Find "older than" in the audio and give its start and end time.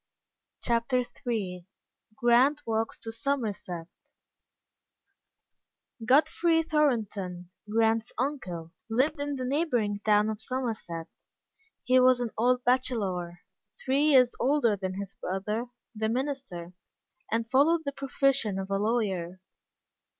14.39-14.95